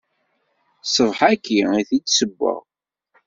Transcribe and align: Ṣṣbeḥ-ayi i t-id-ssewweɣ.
Ṣṣbeḥ-ayi 0.87 1.63
i 1.79 1.81
t-id-ssewweɣ. 1.87 2.61